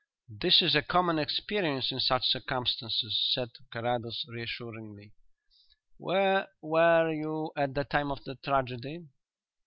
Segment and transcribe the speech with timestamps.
[0.35, 5.11] "That is a common experience in such circumstances," said Carrados reassuringly.
[5.97, 9.05] "Where were you at the time of the tragedy?"